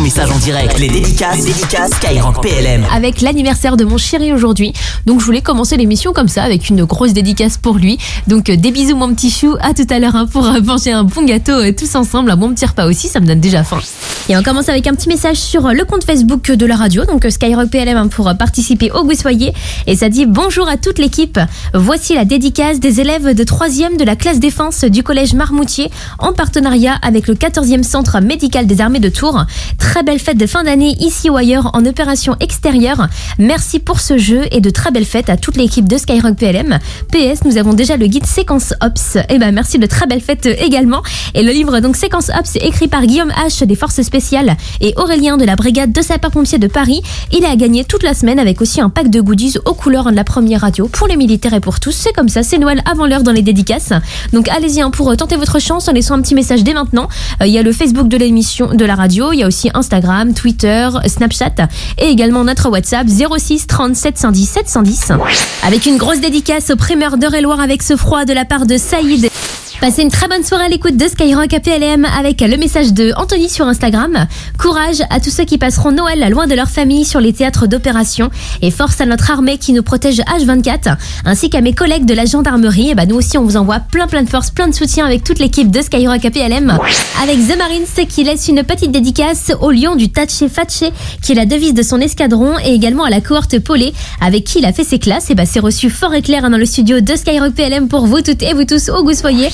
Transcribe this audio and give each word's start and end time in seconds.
message 0.00 0.30
en 0.30 0.38
direct. 0.38 0.78
Les 0.78 0.88
dédicaces, 0.88 1.44
les 1.44 1.52
Skyrock 1.52 2.40
PLM. 2.42 2.84
avec 2.92 3.20
l'anniversaire 3.20 3.76
de 3.76 3.84
mon 3.84 3.98
chéri 3.98 4.32
aujourd'hui. 4.32 4.72
Donc 5.04 5.20
je 5.20 5.26
voulais 5.26 5.42
commencer 5.42 5.76
l'émission 5.76 6.12
comme 6.12 6.28
ça 6.28 6.42
avec 6.42 6.70
une 6.70 6.84
grosse 6.84 7.12
dédicace 7.12 7.58
pour 7.58 7.76
lui. 7.76 7.98
Donc 8.26 8.48
euh, 8.48 8.56
des 8.56 8.70
bisous 8.70 8.96
mon 8.96 9.12
petit 9.14 9.30
chou, 9.30 9.56
à 9.60 9.74
tout 9.74 9.86
à 9.90 9.98
l'heure 9.98 10.16
hein, 10.16 10.26
pour 10.26 10.46
euh, 10.46 10.60
manger 10.62 10.92
un 10.92 11.04
bon 11.04 11.22
gâteau 11.24 11.52
euh, 11.52 11.72
tous 11.76 11.94
ensemble, 11.96 12.30
un 12.30 12.36
bon 12.36 12.54
petit 12.54 12.64
repas 12.64 12.86
aussi, 12.86 13.08
ça 13.08 13.20
me 13.20 13.26
donne 13.26 13.40
déjà 13.40 13.62
faim. 13.62 13.78
Et 14.28 14.36
on 14.36 14.42
commence 14.42 14.68
avec 14.68 14.86
un 14.86 14.94
petit 14.94 15.08
message 15.08 15.36
sur 15.36 15.68
le 15.68 15.84
compte 15.84 16.04
Facebook 16.04 16.50
de 16.50 16.66
la 16.66 16.76
radio, 16.76 17.04
donc 17.04 17.26
Skyrock 17.28 17.68
PLM 17.68 17.96
hein, 17.96 18.08
pour 18.08 18.32
participer 18.38 18.90
au 18.92 19.06
Soyez. 19.12 19.52
Et 19.86 19.96
ça 19.96 20.08
dit 20.08 20.24
bonjour 20.24 20.68
à 20.68 20.76
toute 20.76 20.98
l'équipe. 20.98 21.38
Voici 21.74 22.14
la 22.14 22.24
dédicace 22.24 22.80
des 22.80 23.00
élèves 23.00 23.34
de 23.34 23.44
3e 23.44 23.98
de 23.98 24.04
la 24.04 24.16
classe 24.16 24.38
défense 24.38 24.84
du 24.84 25.02
collège 25.02 25.34
Marmoutier 25.34 25.90
en 26.18 26.32
partenariat 26.32 26.94
avec 27.02 27.26
le 27.26 27.34
14e 27.34 27.82
centre 27.82 28.20
médical 28.20 28.66
des 28.66 28.80
armées 28.80 29.00
de 29.00 29.08
Tours. 29.08 29.44
Très 29.78 29.89
belle 30.02 30.18
fête 30.18 30.38
de 30.38 30.46
fin 30.46 30.64
d'année 30.64 30.96
ici 31.00 31.28
ou 31.28 31.36
ailleurs 31.36 31.70
en 31.74 31.84
opération 31.84 32.36
extérieure. 32.40 33.08
Merci 33.38 33.80
pour 33.80 34.00
ce 34.00 34.16
jeu 34.16 34.42
et 34.50 34.60
de 34.60 34.70
très 34.70 34.90
belles 34.90 35.04
fêtes 35.04 35.28
à 35.28 35.36
toute 35.36 35.56
l'équipe 35.56 35.88
de 35.88 35.98
Skyrock 35.98 36.36
PLM. 36.36 36.78
PS, 37.12 37.44
nous 37.44 37.58
avons 37.58 37.74
déjà 37.74 37.96
le 37.96 38.06
guide 38.06 38.24
Séquence 38.24 38.72
Ops. 38.80 39.18
Et 39.28 39.38
ben 39.38 39.52
merci 39.52 39.78
de 39.78 39.86
très 39.86 40.06
belles 40.06 40.20
fêtes 40.20 40.46
également. 40.46 41.02
Et 41.34 41.42
le 41.42 41.52
livre 41.52 41.80
donc 41.80 41.96
Séquence 41.96 42.30
Ops 42.38 42.56
écrit 42.56 42.88
par 42.88 43.04
Guillaume 43.04 43.32
H 43.46 43.66
des 43.66 43.74
forces 43.74 44.00
spéciales 44.00 44.56
et 44.80 44.94
Aurélien 44.96 45.36
de 45.36 45.44
la 45.44 45.56
brigade 45.56 45.92
de 45.92 46.00
sapeurs-pompiers 46.02 46.58
de 46.58 46.68
Paris. 46.68 47.02
Il 47.32 47.44
est 47.44 47.48
à 47.48 47.56
gagner 47.56 47.84
toute 47.84 48.02
la 48.02 48.14
semaine 48.14 48.38
avec 48.38 48.60
aussi 48.62 48.80
un 48.80 48.88
pack 48.88 49.10
de 49.10 49.20
goodies 49.20 49.56
aux 49.66 49.74
couleurs 49.74 50.10
de 50.10 50.16
la 50.16 50.24
première 50.24 50.62
radio 50.62 50.88
pour 50.88 51.08
les 51.08 51.16
militaires 51.16 51.54
et 51.54 51.60
pour 51.60 51.80
tous. 51.80 51.92
C'est 51.92 52.12
comme 52.12 52.28
ça, 52.28 52.42
c'est 52.42 52.58
Noël 52.58 52.80
avant 52.90 53.06
l'heure 53.06 53.22
dans 53.22 53.32
les 53.32 53.42
dédicaces. 53.42 53.92
Donc 54.32 54.48
allez-y 54.48 54.80
hein, 54.80 54.90
pour 54.90 55.14
tenter 55.16 55.36
votre 55.36 55.58
chance 55.58 55.88
en 55.88 55.92
laissant 55.92 56.14
un 56.14 56.22
petit 56.22 56.34
message 56.34 56.64
dès 56.64 56.74
maintenant. 56.74 57.08
Euh, 57.42 57.46
Il 57.46 57.52
y 57.52 57.58
a 57.58 57.62
le 57.62 57.72
Facebook 57.72 58.08
de 58.08 58.16
l'émission 58.16 58.74
de 58.74 58.84
la 58.84 58.94
radio, 58.94 59.32
il 59.32 59.40
y 59.40 59.42
a 59.42 59.46
aussi 59.46 59.68
Instagram, 59.80 60.34
Twitter, 60.34 60.88
Snapchat 61.06 61.68
et 61.98 62.06
également 62.06 62.44
notre 62.44 62.68
WhatsApp 62.68 63.06
06 63.08 63.66
37 63.66 64.18
110 64.18 64.46
710. 64.46 65.12
Avec 65.66 65.86
une 65.86 65.96
grosse 65.96 66.20
dédicace 66.20 66.70
aux 66.70 66.76
primeurs 66.76 67.16
d'Eure-et-Loire 67.16 67.60
avec 67.60 67.82
ce 67.82 67.96
froid 67.96 68.26
de 68.26 68.34
la 68.34 68.44
part 68.44 68.66
de 68.66 68.76
Saïd. 68.76 69.30
Passez 69.80 70.02
une 70.02 70.10
très 70.10 70.28
bonne 70.28 70.44
soirée 70.44 70.64
à 70.64 70.68
l'écoute 70.68 70.98
de 70.98 71.08
Skyrock 71.08 71.54
APLM 71.54 72.04
avec 72.04 72.42
le 72.42 72.58
message 72.58 72.92
de 72.92 73.14
Anthony 73.16 73.48
sur 73.48 73.66
Instagram. 73.66 74.26
Courage 74.58 75.00
à 75.08 75.20
tous 75.20 75.30
ceux 75.30 75.44
qui 75.44 75.56
passeront 75.56 75.90
Noël 75.90 76.28
loin 76.30 76.46
de 76.46 76.54
leur 76.54 76.68
famille 76.68 77.06
sur 77.06 77.18
les 77.18 77.32
théâtres 77.32 77.66
d'opération 77.66 78.28
et 78.60 78.70
force 78.70 79.00
à 79.00 79.06
notre 79.06 79.30
armée 79.30 79.56
qui 79.56 79.72
nous 79.72 79.82
protège 79.82 80.20
H24 80.20 80.98
ainsi 81.24 81.48
qu'à 81.48 81.62
mes 81.62 81.72
collègues 81.72 82.04
de 82.04 82.12
la 82.12 82.26
gendarmerie. 82.26 82.90
Et 82.90 82.94
bah 82.94 83.06
nous 83.06 83.16
aussi 83.16 83.38
on 83.38 83.42
vous 83.42 83.56
envoie 83.56 83.80
plein 83.80 84.06
plein 84.06 84.22
de 84.22 84.28
force, 84.28 84.50
plein 84.50 84.68
de 84.68 84.74
soutien 84.74 85.06
avec 85.06 85.24
toute 85.24 85.38
l'équipe 85.38 85.70
de 85.70 85.80
Skyrock 85.80 86.26
APLM. 86.26 86.76
Avec 87.22 87.38
The 87.48 87.56
Marines 87.56 88.06
qui 88.06 88.22
laisse 88.22 88.48
une 88.48 88.62
petite 88.64 88.92
dédicace 88.92 89.50
au 89.62 89.70
lion 89.70 89.96
du 89.96 90.12
Taché 90.12 90.50
Fatché 90.50 90.92
qui 91.22 91.32
est 91.32 91.36
la 91.36 91.46
devise 91.46 91.72
de 91.72 91.82
son 91.82 92.00
escadron 92.00 92.58
et 92.62 92.74
également 92.74 93.04
à 93.04 93.10
la 93.10 93.22
cohorte 93.22 93.58
Polé 93.60 93.94
avec 94.20 94.44
qui 94.44 94.58
il 94.58 94.66
a 94.66 94.74
fait 94.74 94.84
ses 94.84 94.98
classes. 94.98 95.30
Et 95.30 95.34
bah 95.34 95.46
c'est 95.46 95.60
reçu 95.60 95.88
fort 95.88 96.12
et 96.12 96.20
clair 96.20 96.44
hein, 96.44 96.50
dans 96.50 96.58
le 96.58 96.66
studio 96.66 97.00
de 97.00 97.16
Skyrock 97.16 97.54
PLM 97.54 97.88
pour 97.88 98.06
vous 98.06 98.20
toutes 98.20 98.42
et 98.42 98.52
vous 98.52 98.64
tous 98.64 98.90
au 98.90 99.02
goût 99.02 99.14
soyez 99.14 99.48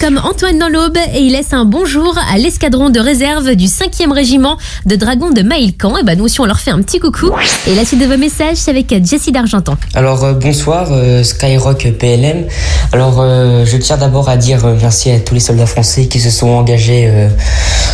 comme 0.00 0.18
Antoine 0.24 0.58
dans 0.58 0.68
l'aube 0.68 0.96
et 1.14 1.20
il 1.20 1.32
laisse 1.32 1.52
un 1.52 1.66
bonjour 1.66 2.16
à 2.32 2.38
l'escadron 2.38 2.88
de 2.88 2.98
réserve 2.98 3.54
du 3.54 3.66
5e 3.66 4.12
régiment 4.12 4.56
de 4.86 4.96
dragons 4.96 5.28
de 5.28 5.42
Maïlcan. 5.42 5.98
Et 5.98 6.02
bah 6.02 6.14
nous 6.16 6.24
aussi 6.24 6.40
on 6.40 6.46
leur 6.46 6.58
fait 6.58 6.70
un 6.70 6.80
petit 6.80 6.98
coucou. 7.00 7.30
Et 7.66 7.74
la 7.74 7.84
suite 7.84 8.00
de 8.00 8.06
vos 8.06 8.16
messages 8.16 8.56
c'est 8.56 8.70
avec 8.70 8.88
Jessie 9.04 9.30
d'Argentan. 9.30 9.76
Alors 9.94 10.24
euh, 10.24 10.32
bonsoir 10.32 10.88
euh, 10.90 11.22
Skyrock 11.22 11.86
PLM. 11.98 12.46
Alors 12.92 13.20
euh, 13.20 13.66
je 13.66 13.76
tiens 13.76 13.98
d'abord 13.98 14.30
à 14.30 14.38
dire 14.38 14.66
merci 14.80 15.10
à 15.10 15.20
tous 15.20 15.34
les 15.34 15.40
soldats 15.40 15.66
français 15.66 16.06
qui 16.06 16.18
se 16.18 16.30
sont 16.30 16.48
engagés 16.48 17.28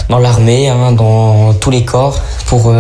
dans 0.08 0.18
l'armée, 0.18 0.68
hein, 0.68 0.92
dans 0.92 1.54
tous 1.54 1.70
les 1.70 1.84
corps 1.84 2.20
pour 2.46 2.72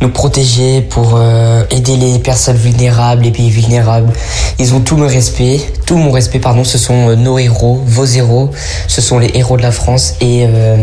nous 0.00 0.08
protéger, 0.08 0.80
pour 0.82 1.14
euh, 1.16 1.64
aider 1.70 1.96
les 1.96 2.18
personnes 2.18 2.56
vulnérables, 2.56 3.22
les 3.22 3.30
pays 3.30 3.50
vulnérables. 3.50 4.12
Ils 4.58 4.74
ont 4.74 4.80
tout 4.80 4.96
mon 4.96 5.06
respect, 5.06 5.60
tout 5.86 5.96
mon 5.96 6.10
respect 6.10 6.38
pardon. 6.38 6.64
Ce 6.64 6.78
sont 6.78 7.10
euh, 7.10 7.16
nos 7.16 7.38
héros, 7.38 7.82
vos 7.86 8.04
héros. 8.04 8.50
Ce 8.88 9.00
sont 9.00 9.18
les 9.18 9.30
héros 9.34 9.56
de 9.56 9.62
la 9.62 9.72
France 9.72 10.14
et 10.20 10.44
euh, 10.46 10.76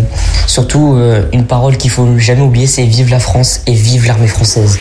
surtout 0.48 0.98
une 1.34 1.46
parole 1.46 1.78
qu'il 1.78 1.90
faut 1.90 2.18
jamais 2.18 2.42
oublier, 2.42 2.68
c'est 2.68 2.84
vive 2.84 3.10
la 3.10 3.20
France 3.20 3.62
et 3.68 3.74
vive 3.74 4.06
l'armée 4.08 4.28
française. 4.28 4.78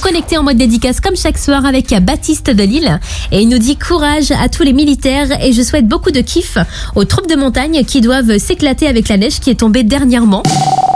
Connecté 0.00 0.36
en 0.36 0.42
mode 0.42 0.56
dédicace 0.56 1.00
comme 1.00 1.16
chaque 1.16 1.38
soir 1.38 1.64
avec 1.64 1.94
Baptiste 2.02 2.50
de 2.50 2.62
Lille. 2.62 3.00
Et 3.32 3.40
il 3.40 3.48
nous 3.48 3.58
dit 3.58 3.76
courage 3.76 4.30
à 4.30 4.48
tous 4.48 4.62
les 4.62 4.72
militaires 4.72 5.42
et 5.42 5.52
je 5.52 5.62
souhaite 5.62 5.88
beaucoup 5.88 6.10
de 6.10 6.20
kiff 6.20 6.58
aux 6.94 7.04
troupes 7.04 7.28
de 7.28 7.36
montagne 7.36 7.84
qui 7.84 8.00
doivent 8.00 8.38
s'éclater 8.38 8.86
avec 8.86 9.08
la 9.08 9.16
neige 9.16 9.40
qui 9.40 9.50
est 9.50 9.60
tombée 9.60 9.82
dernièrement. 9.82 10.42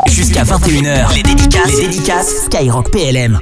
Jusqu'à 0.08 0.44
21h, 0.44 1.14
les 1.14 1.22
dédicaces, 1.22 1.80
les 1.80 1.86
dédicaces. 1.86 2.44
Skyrock 2.46 2.90
PLM. 2.90 3.38